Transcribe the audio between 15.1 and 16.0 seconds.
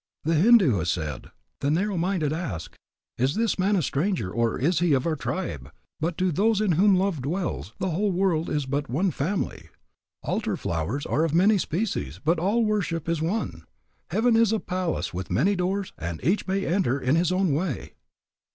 with many doors,